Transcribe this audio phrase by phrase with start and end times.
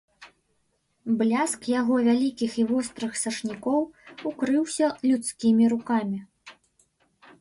[1.19, 3.79] Бляск яго вялікіх і вострых сашнікоў
[4.33, 6.19] укрыўся людскімі рукамі.